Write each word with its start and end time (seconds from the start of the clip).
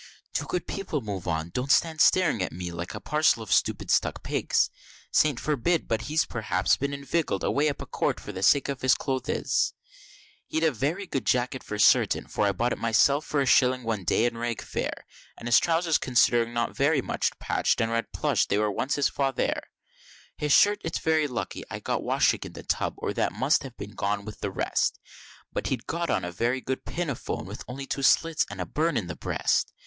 Do, 0.33 0.45
good 0.45 0.65
people, 0.65 0.99
move 1.01 1.27
on! 1.27 1.49
don't 1.51 1.71
stand 1.71 2.01
staring 2.01 2.41
at 2.41 2.51
me 2.51 2.71
like 2.71 2.95
a 2.95 2.99
parcel 2.99 3.43
of 3.43 3.53
stupid 3.53 3.91
stuck 3.91 4.23
pigs; 4.23 4.71
Saints 5.11 5.43
forbid! 5.43 5.87
but 5.87 6.01
he's 6.09 6.25
p'r'aps 6.25 6.75
been 6.79 6.91
inviggled 6.91 7.43
away 7.43 7.69
up 7.69 7.83
a 7.83 7.85
court 7.85 8.19
for 8.19 8.31
the 8.31 8.41
sake 8.41 8.67
of 8.67 8.81
his 8.81 8.95
clothes 8.95 9.73
He'd 10.47 10.63
a 10.63 10.71
very 10.71 11.05
good 11.05 11.23
jacket, 11.27 11.61
for 11.63 11.77
certain, 11.77 12.25
for 12.25 12.47
I 12.47 12.51
bought 12.51 12.71
it 12.71 12.79
myself 12.79 13.25
for 13.27 13.41
a 13.41 13.45
shilling 13.45 13.83
one 13.83 14.03
day 14.03 14.25
in 14.25 14.39
Rag 14.39 14.63
Fair; 14.63 15.05
And 15.37 15.47
his 15.47 15.59
trowsers 15.59 15.99
considering 15.99 16.51
not 16.51 16.75
very 16.75 17.03
much 17.03 17.37
patch'd, 17.37 17.79
and 17.79 17.91
red 17.91 18.11
plush, 18.11 18.47
they 18.47 18.57
was 18.57 18.71
once 18.75 18.95
his 18.95 19.07
Father' 19.07 19.61
His 20.35 20.51
shirt, 20.51 20.81
it's 20.83 20.97
very 20.97 21.27
lucky 21.27 21.63
I'd 21.69 21.83
got 21.83 22.01
washing 22.01 22.39
in 22.41 22.53
the 22.53 22.63
tub, 22.63 22.95
or 22.97 23.13
that 23.13 23.33
might 23.33 23.61
have 23.61 23.75
gone 23.95 24.25
with 24.25 24.39
the 24.39 24.49
rest 24.49 24.97
But 25.53 25.67
he'd 25.67 25.85
got 25.85 26.09
on 26.09 26.25
a 26.25 26.31
very 26.31 26.59
good 26.59 26.85
pinafore 26.85 27.43
with 27.43 27.63
only 27.67 27.85
two 27.85 28.01
slits 28.01 28.47
and 28.49 28.59
a 28.59 28.65
burn 28.65 28.97
on 28.97 29.05
the 29.05 29.15
breast. 29.15 29.73